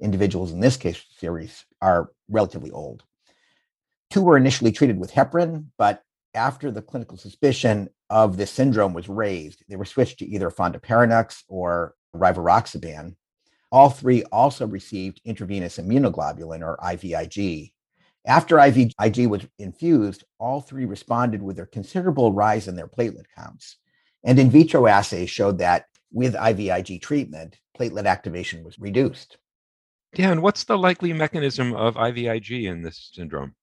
individuals 0.00 0.52
in 0.52 0.60
this 0.60 0.76
case 0.76 1.04
series 1.16 1.64
are 1.80 2.10
relatively 2.28 2.70
old. 2.70 3.04
Two 4.10 4.22
were 4.22 4.36
initially 4.36 4.72
treated 4.72 4.98
with 4.98 5.12
heparin, 5.12 5.66
but 5.76 6.02
after 6.34 6.70
the 6.70 6.82
clinical 6.82 7.16
suspicion 7.16 7.88
of 8.10 8.36
this 8.36 8.50
syndrome 8.50 8.92
was 8.92 9.08
raised, 9.08 9.62
they 9.68 9.76
were 9.76 9.84
switched 9.84 10.18
to 10.18 10.26
either 10.26 10.50
fondaparinux 10.50 11.42
or 11.48 11.94
rivaroxaban. 12.14 13.16
All 13.70 13.90
three 13.90 14.24
also 14.32 14.66
received 14.66 15.20
intravenous 15.24 15.78
immunoglobulin 15.78 16.62
or 16.62 16.76
IVIG 16.78 17.72
after 18.28 18.56
IVIG 18.56 19.26
was 19.26 19.46
infused, 19.58 20.24
all 20.38 20.60
three 20.60 20.84
responded 20.84 21.42
with 21.42 21.58
a 21.58 21.66
considerable 21.66 22.32
rise 22.32 22.68
in 22.68 22.76
their 22.76 22.86
platelet 22.86 23.24
counts. 23.34 23.76
And 24.22 24.38
in 24.38 24.50
vitro 24.50 24.86
assays 24.86 25.30
showed 25.30 25.58
that 25.58 25.86
with 26.12 26.34
IVIG 26.34 27.00
treatment, 27.00 27.58
platelet 27.78 28.04
activation 28.04 28.62
was 28.64 28.78
reduced. 28.78 29.38
Dan, 30.14 30.42
what's 30.42 30.64
the 30.64 30.76
likely 30.76 31.14
mechanism 31.14 31.74
of 31.74 31.94
IVIG 31.94 32.64
in 32.64 32.82
this 32.82 33.10
syndrome? 33.14 33.54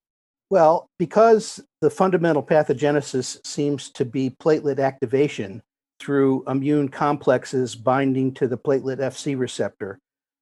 Well, 0.50 0.90
because 0.98 1.60
the 1.82 1.90
fundamental 1.92 2.44
pathogenesis 2.44 3.46
seems 3.46 3.92
to 3.92 4.06
be 4.06 4.32
platelet 4.32 4.80
activation 4.80 5.62
through 6.06 6.44
immune 6.48 6.90
complexes 6.90 7.76
binding 7.76 8.34
to 8.36 8.48
the 8.48 8.58
platelet 8.58 9.00
FC 9.00 9.38
receptor, 9.38 10.00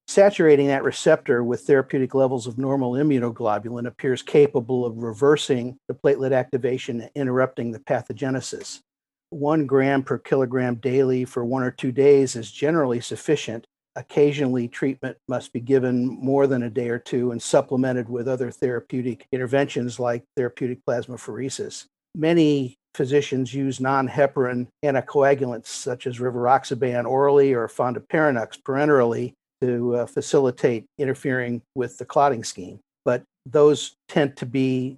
Saturating 0.08 0.67
that 0.67 0.84
receptor 0.84 1.43
with 1.43 1.62
therapeutic 1.62 2.13
levels 2.13 2.46
of 2.46 2.58
normal 2.58 2.91
immunoglobulin 2.93 3.88
appears 3.88 4.22
capable 4.22 4.86
of 4.86 4.98
reversing 4.98 5.77
the 5.88 5.93
platelet 5.93 6.34
activation 6.34 7.01
and 7.01 7.10
interrupting 7.15 7.72
the 7.72 7.79
pathogenesis. 7.79 8.82
One 9.29 9.65
gram 9.65 10.03
per 10.03 10.17
kilogram 10.17 10.75
daily 10.75 11.25
for 11.25 11.46
one 11.46 11.63
or 11.63 11.72
two 11.72 11.91
days 11.91 12.36
is 12.36 12.51
generally 12.51 13.00
sufficient. 13.00 13.65
Occasionally, 13.96 14.67
treatment 14.67 15.17
must 15.27 15.53
be 15.53 15.62
given 15.62 16.05
more 16.05 16.48
than 16.48 16.63
a 16.63 16.70
day 16.70 16.89
or 16.89 17.00
two 17.00 17.32
and 17.32 17.41
supplemented 17.41 18.10
with 18.10 18.27
other 18.27 18.51
therapeutic 18.51 19.25
interventions 19.32 20.00
like 20.00 20.24
therapeutic 20.36 20.79
plasmapheresis. 20.86 21.86
Many 22.13 22.75
physicians 22.96 23.54
use 23.54 23.80
non 23.80 24.08
heparin 24.08 24.68
anticoagulants 24.84 25.68
such 25.68 26.08
as 26.08 26.20
rivaroxaban 26.20 27.06
orally 27.06 27.54
or 27.54 27.68
fondaparinux 27.68 28.62
parenterally 28.62 29.34
to 29.62 29.96
uh, 29.96 30.06
facilitate 30.06 30.86
interfering 30.98 31.62
with 31.76 31.98
the 31.98 32.06
clotting 32.06 32.44
scheme. 32.44 32.80
But 33.06 33.24
those 33.46 33.96
tend 34.08 34.38
to 34.38 34.46
be 34.46 34.98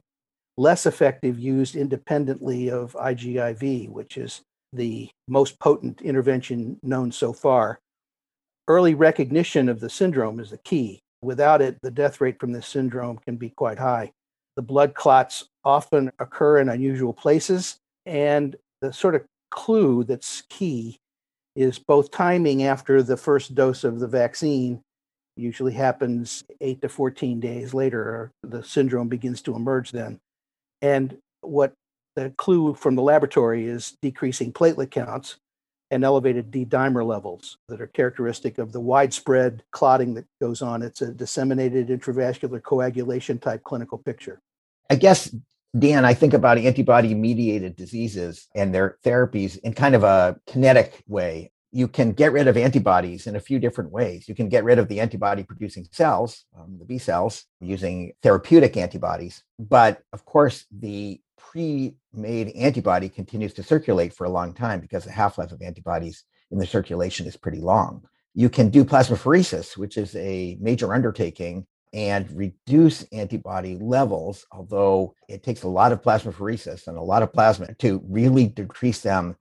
less 0.58 0.86
effective 0.86 1.38
used 1.40 1.75
independently 1.75 2.70
of 2.70 2.94
IGIV, 2.94 3.90
which 3.90 4.18
is 4.18 4.42
the 4.74 5.10
most 5.28 5.60
potent 5.60 6.02
intervention 6.02 6.78
known 6.84 7.12
so 7.12 7.34
far. 7.34 7.80
Early 8.68 8.96
recognition 8.96 9.70
of 9.70 9.80
the 9.80 9.90
syndrome 9.90 10.40
is 10.40 10.50
the 10.50 10.58
key. 10.58 11.00
Without 11.22 11.62
it, 11.62 11.78
the 11.82 11.92
death 11.92 12.20
rate 12.20 12.40
from 12.40 12.52
this 12.52 12.68
syndrome 12.68 13.20
can 13.25 13.36
be 13.36 13.50
quite 13.50 13.78
high. 13.78 14.12
The 14.56 14.62
blood 14.62 14.94
clots 14.94 15.50
often 15.64 16.12
occur 16.20 16.60
in 16.60 16.70
unusual 16.70 17.14
places, 17.14 17.78
and 18.05 18.55
the 18.81 18.91
sort 18.93 19.15
of 19.15 19.24
clue 19.51 20.03
that's 20.03 20.43
key 20.50 20.97
is 21.55 21.79
both 21.79 22.12
timing 22.12 22.63
after 22.63 23.01
the 23.01 23.17
first 23.17 23.55
dose 23.55 23.83
of 23.83 24.00
the 24.00 24.07
vaccine 24.07 24.81
usually 25.38 25.74
happens 25.74 26.43
8 26.62 26.81
to 26.81 26.89
14 26.89 27.39
days 27.39 27.74
later 27.74 28.31
the 28.43 28.63
syndrome 28.63 29.07
begins 29.07 29.41
to 29.41 29.55
emerge 29.55 29.91
then 29.91 30.19
and 30.81 31.17
what 31.41 31.74
the 32.15 32.31
clue 32.38 32.74
from 32.74 32.95
the 32.95 33.01
laboratory 33.01 33.65
is 33.65 33.95
decreasing 34.01 34.51
platelet 34.51 34.91
counts 34.91 35.38
and 35.91 36.03
elevated 36.03 36.51
D 36.51 36.65
dimer 36.65 37.05
levels 37.05 37.57
that 37.67 37.81
are 37.81 37.88
characteristic 37.88 38.57
of 38.57 38.71
the 38.71 38.79
widespread 38.79 39.63
clotting 39.71 40.13
that 40.15 40.25
goes 40.41 40.62
on. 40.62 40.81
It's 40.81 41.01
a 41.01 41.12
disseminated 41.12 41.89
intravascular 41.89 42.62
coagulation 42.62 43.38
type 43.38 43.63
clinical 43.63 43.97
picture. 44.00 44.39
I 44.89 44.95
guess 44.95 45.33
Dan, 45.77 46.05
I 46.05 46.13
think 46.13 46.34
about 46.34 46.58
antibody 46.58 47.13
mediated 47.13 47.75
diseases 47.75 48.48
and 48.55 48.74
their 48.74 48.98
therapies 49.03 49.58
in 49.60 49.74
kind 49.74 49.94
of 49.94 50.03
a 50.03 50.39
kinetic 50.48 51.03
way. 51.08 51.51
You 51.72 51.89
can 51.89 52.13
get 52.13 52.32
rid 52.32 52.48
of 52.48 52.55
antibodies 52.55 53.27
in 53.27 53.36
a 53.36 53.41
few 53.41 53.60
different 53.60 53.91
ways. 53.91 54.29
You 54.29 54.36
can 54.36 54.48
get 54.48 54.63
rid 54.63 54.79
of 54.79 54.88
the 54.88 55.01
antibody 55.01 55.44
producing 55.44 55.86
cells, 55.91 56.46
um, 56.58 56.77
the 56.79 56.86
B 56.86 56.98
cells, 56.98 57.44
using 57.60 58.13
therapeutic 58.24 58.77
antibodies. 58.77 59.44
But 59.60 60.01
of 60.13 60.24
course, 60.24 60.65
the 60.72 61.20
pre 61.38 61.96
made 62.13 62.50
antibody 62.55 63.10
continues 63.10 63.53
to 63.55 63.63
circulate 63.63 64.13
for 64.13 64.24
a 64.24 64.29
long 64.29 64.53
time 64.53 64.79
because 64.79 65.03
the 65.03 65.12
half 65.12 65.38
life 65.38 65.51
of 65.51 65.62
antibodies 65.62 66.24
in 66.51 66.58
the 66.58 66.65
circulation 66.65 67.27
is 67.27 67.36
pretty 67.36 67.60
long. 67.60 68.03
You 68.34 68.50
can 68.50 68.70
do 68.70 68.86
plasmapheresis, 68.86 69.75
which 69.75 69.98
is 69.98 70.15
a 70.15 70.58
major 70.62 70.94
undertaking 70.94 71.65
and 71.94 72.30
reduce 72.32 73.04
antibody 73.12 73.77
levels, 73.77 74.46
although 74.51 75.15
it 75.30 75.44
takes 75.44 75.63
a 75.63 75.68
lot 75.68 75.92
of 75.92 76.01
plasmapheresis 76.01 76.88
and 76.88 76.98
a 76.98 77.01
lot 77.01 77.24
of 77.24 77.32
plasma 77.32 77.74
to 77.75 78.01
really 78.08 78.48
decrease 78.48 79.01
them 79.01 79.36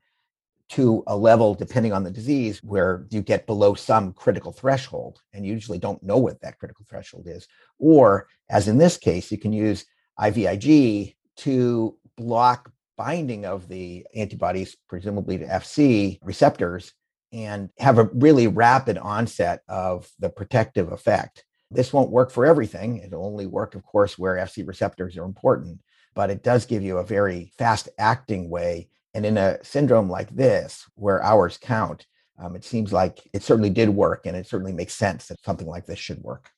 to 0.71 1.03
a 1.09 1.17
level, 1.17 1.55
depending 1.55 1.93
on 1.93 2.05
the 2.05 2.11
disease, 2.11 2.63
where 2.63 3.07
you 3.11 3.21
get 3.21 3.47
below 3.47 3.75
some 3.75 4.13
critical 4.13 4.53
threshold 4.53 5.21
and 5.33 5.45
you 5.45 5.53
usually 5.53 5.79
don't 5.79 6.03
know 6.03 6.17
what 6.17 6.41
that 6.41 6.59
critical 6.59 6.87
threshold 6.89 7.27
is. 7.29 7.47
Or, 7.79 8.29
as 8.49 8.67
in 8.69 8.79
this 8.79 8.97
case, 8.97 9.31
you 9.31 9.39
can 9.39 9.53
use 9.53 9.85
IVIG 10.19 11.17
to 11.39 11.97
block 12.17 12.73
binding 12.97 13.45
of 13.45 13.69
the 13.69 14.07
antibodies, 14.15 14.77
presumably 14.89 15.39
to 15.39 15.47
FC 15.47 16.19
receptors, 16.23 16.93
and 17.33 17.69
have 17.79 17.99
a 17.99 18.09
really 18.15 18.47
rapid 18.47 18.97
onset 18.97 19.63
of 19.69 20.09
the 20.21 20.31
protective 20.31 20.93
effect. 20.93 21.45
This 21.75 21.93
won't 21.93 22.11
work 22.11 22.31
for 22.31 22.47
everything. 22.47 22.99
It'll 22.99 23.26
only 23.26 23.47
work, 23.47 23.75
of 23.75 23.85
course, 23.85 24.16
where 24.16 24.37
FC 24.37 24.66
receptors 24.66 25.16
are 25.16 25.25
important, 25.25 25.81
but 26.14 26.31
it 26.31 26.43
does 26.43 26.66
give 26.66 26.83
you 26.83 26.99
a 26.99 27.04
very 27.04 27.52
fast 27.59 27.88
acting 27.99 28.49
way. 28.49 28.88
And 29.12 29.26
in 29.26 29.37
a 29.37 29.62
syndrome 29.62 30.09
like 30.09 30.31
this, 30.31 30.88
where 30.95 31.23
hours 31.23 31.59
count, 31.61 32.07
um, 32.38 32.57
it 32.57 32.64
seems 32.64 32.93
like 32.93 33.21
it 33.33 33.43
certainly 33.43 33.71
did 33.71 33.88
work, 33.88 34.26
and 34.26 34.37
it 34.37 34.47
certainly 34.47 34.73
makes 34.73 34.95
sense 34.95 35.26
that 35.26 35.45
something 35.45 35.66
like 35.66 35.87
this 35.87 35.99
should 35.99 36.23
work. 36.23 36.50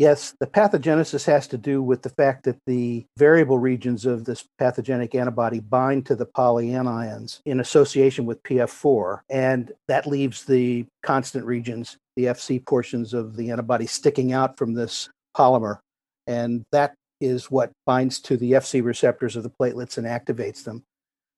Yes, 0.00 0.34
the 0.40 0.46
pathogenesis 0.46 1.26
has 1.26 1.46
to 1.48 1.58
do 1.58 1.82
with 1.82 2.00
the 2.00 2.08
fact 2.08 2.44
that 2.44 2.56
the 2.64 3.04
variable 3.18 3.58
regions 3.58 4.06
of 4.06 4.24
this 4.24 4.46
pathogenic 4.58 5.14
antibody 5.14 5.60
bind 5.60 6.06
to 6.06 6.16
the 6.16 6.24
polyanions 6.24 7.40
in 7.44 7.60
association 7.60 8.24
with 8.24 8.42
PF4, 8.42 9.20
and 9.28 9.72
that 9.88 10.06
leaves 10.06 10.46
the 10.46 10.86
constant 11.02 11.44
regions, 11.44 11.98
the 12.16 12.24
FC 12.24 12.64
portions 12.64 13.12
of 13.12 13.36
the 13.36 13.50
antibody, 13.50 13.86
sticking 13.86 14.32
out 14.32 14.56
from 14.56 14.72
this 14.72 15.10
polymer. 15.36 15.80
And 16.26 16.64
that 16.72 16.94
is 17.20 17.50
what 17.50 17.70
binds 17.84 18.20
to 18.20 18.38
the 18.38 18.52
FC 18.52 18.82
receptors 18.82 19.36
of 19.36 19.42
the 19.42 19.50
platelets 19.50 19.98
and 19.98 20.06
activates 20.06 20.64
them. 20.64 20.82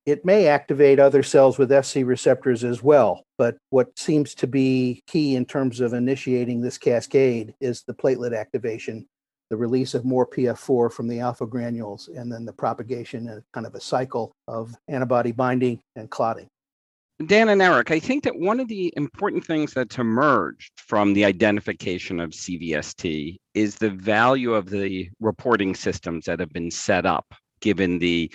It 0.04 0.24
may 0.24 0.48
activate 0.48 0.98
other 0.98 1.22
cells 1.22 1.58
with 1.58 1.70
FC 1.70 2.04
receptors 2.04 2.64
as 2.64 2.82
well, 2.82 3.22
but 3.38 3.56
what 3.70 3.96
seems 3.96 4.34
to 4.36 4.48
be 4.48 5.02
key 5.06 5.36
in 5.36 5.44
terms 5.44 5.80
of 5.80 5.92
initiating 5.92 6.60
this 6.60 6.76
cascade 6.76 7.54
is 7.60 7.84
the 7.86 7.94
platelet 7.94 8.36
activation, 8.36 9.06
the 9.50 9.56
release 9.56 9.94
of 9.94 10.04
more 10.04 10.26
PF4 10.26 10.92
from 10.92 11.06
the 11.06 11.20
alpha 11.20 11.46
granules, 11.46 12.08
and 12.08 12.32
then 12.32 12.44
the 12.44 12.52
propagation 12.52 13.28
and 13.28 13.42
kind 13.52 13.64
of 13.64 13.76
a 13.76 13.80
cycle 13.80 14.32
of 14.48 14.74
antibody 14.88 15.30
binding 15.30 15.80
and 15.94 16.10
clotting. 16.10 16.48
Dan 17.26 17.50
and 17.50 17.62
Eric, 17.62 17.92
I 17.92 18.00
think 18.00 18.24
that 18.24 18.36
one 18.36 18.58
of 18.58 18.66
the 18.66 18.92
important 18.96 19.44
things 19.44 19.72
that's 19.72 19.98
emerged 19.98 20.72
from 20.76 21.12
the 21.12 21.24
identification 21.24 22.18
of 22.18 22.30
CVST 22.30 23.36
is 23.54 23.76
the 23.76 23.90
value 23.90 24.54
of 24.54 24.68
the 24.68 25.08
reporting 25.20 25.76
systems 25.76 26.24
that 26.24 26.40
have 26.40 26.52
been 26.52 26.72
set 26.72 27.06
up 27.06 27.32
given 27.60 28.00
the 28.00 28.32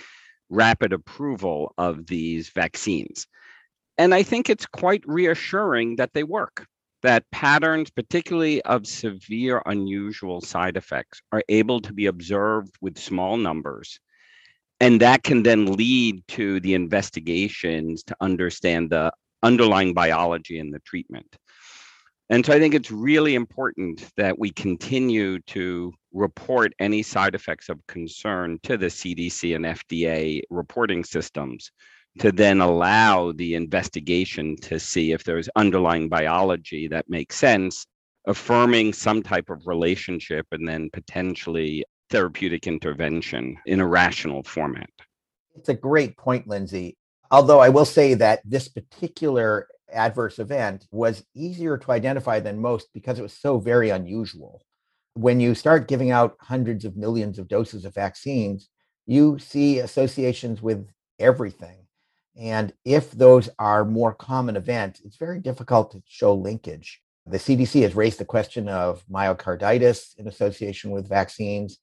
rapid 0.50 0.92
approval 0.92 1.74
of 1.78 2.06
these 2.06 2.48
vaccines. 2.50 3.26
And 3.96 4.14
I 4.14 4.22
think 4.22 4.48
it's 4.48 4.66
quite 4.66 5.02
reassuring 5.06 5.96
that 5.96 6.12
they 6.14 6.22
work, 6.22 6.66
that 7.02 7.30
patterns, 7.32 7.90
particularly 7.90 8.62
of 8.62 8.86
severe, 8.86 9.62
unusual 9.66 10.40
side 10.40 10.76
effects, 10.76 11.20
are 11.32 11.42
able 11.48 11.80
to 11.80 11.92
be 11.92 12.06
observed 12.06 12.76
with 12.80 12.98
small 12.98 13.36
numbers. 13.36 13.98
And 14.80 15.00
that 15.00 15.24
can 15.24 15.42
then 15.42 15.66
lead 15.66 16.22
to 16.28 16.60
the 16.60 16.74
investigations 16.74 18.04
to 18.04 18.16
understand 18.20 18.90
the 18.90 19.12
underlying 19.42 19.94
biology 19.94 20.58
and 20.60 20.72
the 20.72 20.78
treatment. 20.80 21.36
And 22.30 22.44
so 22.44 22.52
I 22.52 22.58
think 22.58 22.74
it's 22.74 22.90
really 22.90 23.34
important 23.34 24.04
that 24.16 24.38
we 24.38 24.50
continue 24.50 25.38
to 25.40 25.92
report 26.12 26.74
any 26.78 27.02
side 27.02 27.34
effects 27.34 27.68
of 27.70 27.86
concern 27.86 28.58
to 28.64 28.76
the 28.76 28.86
CDC 28.86 29.56
and 29.56 29.64
FDA 29.64 30.42
reporting 30.50 31.04
systems 31.04 31.70
to 32.18 32.32
then 32.32 32.60
allow 32.60 33.32
the 33.32 33.54
investigation 33.54 34.56
to 34.56 34.78
see 34.78 35.12
if 35.12 35.24
there's 35.24 35.48
underlying 35.56 36.08
biology 36.08 36.88
that 36.88 37.08
makes 37.08 37.36
sense, 37.36 37.86
affirming 38.26 38.92
some 38.92 39.22
type 39.22 39.48
of 39.48 39.66
relationship 39.66 40.46
and 40.52 40.68
then 40.68 40.90
potentially 40.92 41.84
therapeutic 42.10 42.66
intervention 42.66 43.56
in 43.66 43.80
a 43.80 43.86
rational 43.86 44.42
format. 44.42 44.90
It's 45.56 45.68
a 45.68 45.74
great 45.74 46.16
point, 46.16 46.46
Lindsay. 46.46 46.96
Although 47.30 47.60
I 47.60 47.68
will 47.68 47.84
say 47.84 48.14
that 48.14 48.40
this 48.44 48.68
particular 48.68 49.66
adverse 49.92 50.38
event 50.38 50.86
was 50.90 51.24
easier 51.34 51.78
to 51.78 51.92
identify 51.92 52.40
than 52.40 52.60
most 52.60 52.88
because 52.92 53.18
it 53.18 53.22
was 53.22 53.32
so 53.32 53.58
very 53.58 53.90
unusual. 53.90 54.62
When 55.14 55.40
you 55.40 55.54
start 55.54 55.88
giving 55.88 56.10
out 56.10 56.36
hundreds 56.40 56.84
of 56.84 56.96
millions 56.96 57.38
of 57.38 57.48
doses 57.48 57.84
of 57.84 57.94
vaccines, 57.94 58.68
you 59.06 59.38
see 59.38 59.78
associations 59.80 60.62
with 60.62 60.86
everything. 61.18 61.86
And 62.38 62.72
if 62.84 63.10
those 63.10 63.48
are 63.58 63.84
more 63.84 64.14
common 64.14 64.56
events, 64.56 65.00
it's 65.04 65.16
very 65.16 65.40
difficult 65.40 65.90
to 65.92 66.02
show 66.06 66.34
linkage. 66.34 67.00
The 67.26 67.38
CDC 67.38 67.82
has 67.82 67.96
raised 67.96 68.18
the 68.18 68.24
question 68.24 68.68
of 68.68 69.04
myocarditis 69.10 70.16
in 70.18 70.28
association 70.28 70.92
with 70.92 71.08
vaccines. 71.08 71.78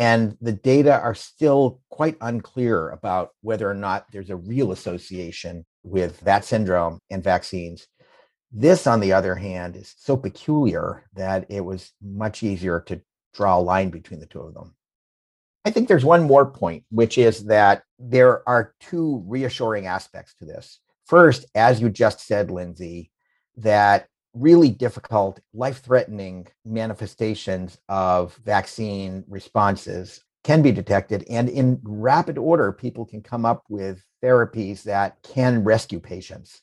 And 0.00 0.38
the 0.40 0.52
data 0.52 0.98
are 0.98 1.14
still 1.14 1.82
quite 1.90 2.16
unclear 2.22 2.88
about 2.88 3.32
whether 3.42 3.70
or 3.70 3.74
not 3.74 4.06
there's 4.10 4.30
a 4.30 4.36
real 4.36 4.72
association 4.72 5.66
with 5.82 6.18
that 6.20 6.46
syndrome 6.46 7.00
and 7.10 7.22
vaccines. 7.22 7.86
This, 8.50 8.86
on 8.86 9.00
the 9.00 9.12
other 9.12 9.34
hand, 9.34 9.76
is 9.76 9.94
so 9.98 10.16
peculiar 10.16 11.04
that 11.16 11.44
it 11.50 11.60
was 11.60 11.92
much 12.02 12.42
easier 12.42 12.80
to 12.86 13.02
draw 13.34 13.58
a 13.58 13.60
line 13.60 13.90
between 13.90 14.20
the 14.20 14.26
two 14.26 14.40
of 14.40 14.54
them. 14.54 14.74
I 15.66 15.70
think 15.70 15.86
there's 15.86 16.04
one 16.04 16.22
more 16.22 16.46
point, 16.46 16.84
which 16.90 17.18
is 17.18 17.44
that 17.44 17.82
there 17.98 18.48
are 18.48 18.74
two 18.80 19.22
reassuring 19.26 19.86
aspects 19.86 20.34
to 20.36 20.46
this. 20.46 20.80
First, 21.04 21.44
as 21.54 21.78
you 21.78 21.90
just 21.90 22.26
said, 22.26 22.50
Lindsay, 22.50 23.10
that 23.58 24.08
really 24.34 24.70
difficult, 24.70 25.40
life 25.52 25.82
threatening 25.82 26.46
manifestations 26.64 27.78
of 27.88 28.34
vaccine 28.44 29.24
responses 29.28 30.22
can 30.44 30.62
be 30.62 30.72
detected. 30.72 31.24
And 31.28 31.48
in 31.48 31.80
rapid 31.82 32.38
order, 32.38 32.72
people 32.72 33.04
can 33.04 33.22
come 33.22 33.44
up 33.44 33.64
with 33.68 34.04
therapies 34.22 34.82
that 34.84 35.18
can 35.22 35.64
rescue 35.64 36.00
patients. 36.00 36.62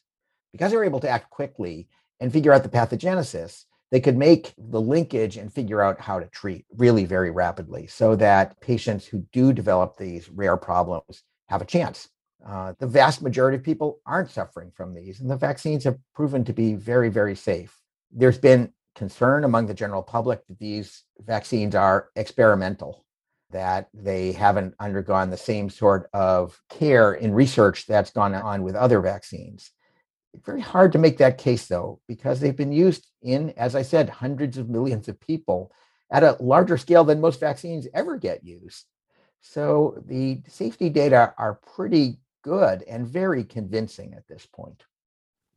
Because 0.52 0.72
they're 0.72 0.84
able 0.84 1.02
to 1.02 1.10
act 1.10 1.30
quickly 1.30 1.88
and 2.20 2.34
figure 2.34 2.54
out 2.54 2.64
the 2.64 2.70
pathogenesis, 2.70 3.66
they 3.92 4.00
could 4.00 4.18
make 4.18 4.54
the 4.58 4.82
linkage 4.82 5.38
and 5.38 5.54
figure 5.54 5.82
out 5.82 6.02
how 6.02 6.20
to 6.20 6.28
treat 6.28 6.66
really 6.76 7.06
very 7.06 7.32
rapidly 7.32 7.88
so 7.88 8.16
that 8.16 8.60
patients 8.60 9.06
who 9.06 9.26
do 9.32 9.54
develop 9.54 9.98
these 9.98 10.30
rare 10.30 10.58
problems 10.58 11.24
have 11.48 11.62
a 11.62 11.66
chance. 11.66 12.10
Uh, 12.46 12.74
the 12.80 12.88
vast 12.88 13.22
majority 13.22 13.58
of 13.58 13.64
people 13.64 14.00
aren't 14.06 14.32
suffering 14.32 14.72
from 14.72 14.94
these, 14.94 15.20
and 15.20 15.30
the 15.30 15.36
vaccines 15.36 15.84
have 15.84 15.98
proven 16.14 16.44
to 16.46 16.54
be 16.54 16.74
very, 16.74 17.10
very 17.10 17.36
safe. 17.36 17.78
There's 18.12 18.38
been 18.38 18.72
concern 18.96 19.44
among 19.44 19.68
the 19.68 19.74
general 19.74 20.02
public 20.02 20.46
that 20.48 20.60
these 20.60 21.04
vaccines 21.20 21.76
are 21.76 22.10
experimental 22.16 23.06
that 23.52 23.88
they 23.94 24.32
haven't 24.34 24.76
undergone 24.80 25.30
the 25.30 25.38
same 25.38 25.70
sort 25.70 26.10
of 26.14 26.60
care 26.70 27.14
in 27.14 27.34
research 27.34 27.86
that's 27.86 28.12
gone 28.12 28.36
on 28.36 28.64
with 28.64 28.76
other 28.76 29.00
vaccines. 29.00 29.72
Very 30.46 30.62
hard 30.62 30.92
to 30.92 31.00
make 31.00 31.18
that 31.18 31.38
case, 31.38 31.68
though, 31.68 32.00
because 32.08 32.40
they've 32.40 32.56
been 32.56 32.74
used 32.74 33.08
in, 33.22 33.52
as 33.52 33.76
I 33.76 33.82
said, 33.82 34.10
hundreds 34.10 34.58
of 34.58 34.70
millions 34.70 35.08
of 35.08 35.20
people 35.20 35.72
at 36.12 36.24
a 36.24 36.38
larger 36.40 36.78
scale 36.78 37.04
than 37.04 37.22
most 37.22 37.40
vaccines 37.40 37.88
ever 37.94 38.18
get 38.18 38.44
used. 38.44 38.86
So 39.42 40.04
the 40.06 40.42
safety 40.48 40.90
data 40.90 41.34
are 41.38 41.60
pretty 41.76 42.20
good 42.48 42.82
and 42.84 43.06
very 43.06 43.44
convincing 43.44 44.14
at 44.14 44.26
this 44.30 44.46
point. 44.46 44.86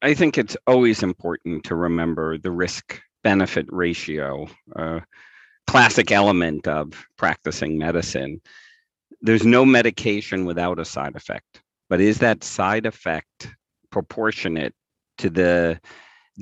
I 0.03 0.13
think 0.13 0.37
it's 0.37 0.57
always 0.67 1.05
important 1.05 1.63
to 1.65 1.77
remember 1.77 2.37
the 2.37 2.51
risk 2.51 3.01
benefit 3.23 3.67
ratio. 3.69 4.49
Uh, 4.75 4.99
classic 5.69 6.11
element 6.11 6.67
of 6.67 7.07
practicing 7.17 7.79
medicine. 7.79 8.41
There's 9.21 9.47
no 9.47 9.65
medication 9.65 10.45
without 10.45 10.81
a 10.81 10.85
side 10.85 11.15
effect, 11.15 11.63
but 11.89 12.01
is 12.01 12.19
that 12.19 12.43
side 12.43 12.87
effect 12.87 13.55
proportionate 13.91 14.75
to 15.19 15.31
the 15.31 15.81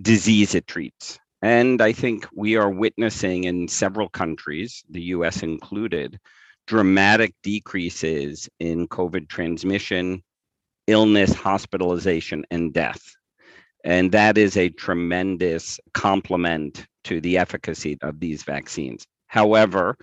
disease 0.01 0.55
it 0.55 0.67
treats? 0.67 1.19
And 1.43 1.83
I 1.83 1.93
think 1.93 2.27
we 2.35 2.57
are 2.57 2.71
witnessing 2.71 3.45
in 3.45 3.69
several 3.69 4.09
countries, 4.09 4.83
the 4.89 5.03
US 5.17 5.43
included, 5.43 6.19
dramatic 6.67 7.35
decreases 7.43 8.49
in 8.61 8.89
COVID 8.89 9.29
transmission, 9.29 10.23
illness, 10.89 11.33
hospitalization, 11.33 12.45
and 12.51 12.73
death. 12.73 13.03
And 13.85 14.11
that 14.11 14.37
is 14.37 14.57
a 14.57 14.71
tremendous 14.71 15.79
complement 15.95 16.85
to 17.05 17.21
the 17.21 17.39
efficacy 17.39 17.97
of 18.03 18.19
these 18.19 18.43
vaccines. 18.43 19.07
However, 19.29 19.97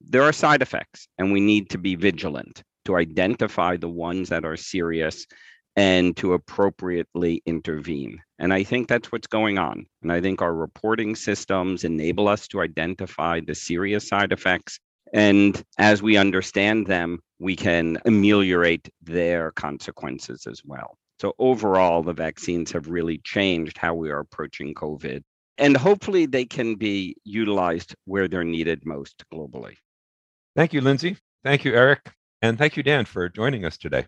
there 0.00 0.22
are 0.22 0.32
side 0.32 0.62
effects, 0.62 1.08
and 1.18 1.32
we 1.32 1.40
need 1.40 1.70
to 1.70 1.78
be 1.78 1.96
vigilant 1.96 2.62
to 2.84 2.96
identify 2.96 3.76
the 3.76 3.88
ones 3.88 4.28
that 4.28 4.44
are 4.44 4.56
serious 4.56 5.26
and 5.74 6.16
to 6.16 6.34
appropriately 6.34 7.42
intervene. 7.44 8.20
And 8.38 8.52
I 8.52 8.62
think 8.62 8.88
that's 8.88 9.10
what's 9.10 9.26
going 9.26 9.58
on. 9.58 9.86
And 10.02 10.12
I 10.12 10.20
think 10.20 10.40
our 10.40 10.54
reporting 10.54 11.16
systems 11.16 11.84
enable 11.84 12.28
us 12.28 12.46
to 12.48 12.60
identify 12.60 13.40
the 13.40 13.54
serious 13.54 14.08
side 14.08 14.32
effects. 14.32 14.78
And 15.12 15.62
as 15.78 16.02
we 16.02 16.16
understand 16.16 16.86
them, 16.86 17.20
we 17.38 17.56
can 17.56 17.98
ameliorate 18.04 18.88
their 19.02 19.52
consequences 19.52 20.46
as 20.46 20.62
well. 20.64 20.98
So, 21.20 21.34
overall, 21.38 22.02
the 22.02 22.12
vaccines 22.12 22.72
have 22.72 22.88
really 22.88 23.18
changed 23.24 23.78
how 23.78 23.94
we 23.94 24.10
are 24.10 24.20
approaching 24.20 24.74
COVID 24.74 25.22
and 25.58 25.76
hopefully 25.76 26.26
they 26.26 26.44
can 26.44 26.74
be 26.74 27.16
utilized 27.24 27.94
where 28.04 28.28
they're 28.28 28.44
needed 28.44 28.84
most 28.84 29.24
globally. 29.32 29.76
Thank 30.54 30.72
you, 30.72 30.80
Lindsay. 30.80 31.16
Thank 31.44 31.64
you, 31.64 31.74
Eric. 31.74 32.12
And 32.42 32.58
thank 32.58 32.76
you, 32.76 32.82
Dan, 32.82 33.04
for 33.04 33.28
joining 33.28 33.64
us 33.64 33.78
today. 33.78 34.06